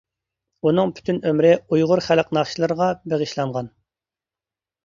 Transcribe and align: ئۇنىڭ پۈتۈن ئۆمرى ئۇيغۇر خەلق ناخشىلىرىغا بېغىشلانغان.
ئۇنىڭ 0.69 0.93
پۈتۈن 0.99 1.19
ئۆمرى 1.31 1.51
ئۇيغۇر 1.59 2.03
خەلق 2.07 2.31
ناخشىلىرىغا 2.39 2.89
بېغىشلانغان. 3.13 3.73